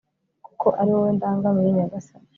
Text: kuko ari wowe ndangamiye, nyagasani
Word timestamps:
kuko 0.45 0.67
ari 0.79 0.89
wowe 0.95 1.11
ndangamiye, 1.17 1.69
nyagasani 1.75 2.27